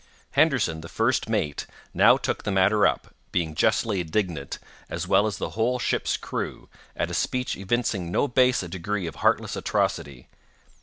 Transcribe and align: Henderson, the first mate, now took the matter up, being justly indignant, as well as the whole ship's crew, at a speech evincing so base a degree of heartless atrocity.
Henderson, 0.31 0.81
the 0.81 0.89
first 0.89 1.29
mate, 1.29 1.67
now 1.93 2.17
took 2.17 2.41
the 2.41 2.49
matter 2.51 2.87
up, 2.87 3.13
being 3.31 3.53
justly 3.53 3.99
indignant, 3.99 4.57
as 4.89 5.07
well 5.07 5.27
as 5.27 5.37
the 5.37 5.51
whole 5.51 5.77
ship's 5.77 6.17
crew, 6.17 6.69
at 6.95 7.11
a 7.11 7.13
speech 7.13 7.55
evincing 7.55 8.11
so 8.11 8.27
base 8.27 8.63
a 8.63 8.67
degree 8.67 9.05
of 9.05 9.17
heartless 9.17 9.55
atrocity. 9.55 10.27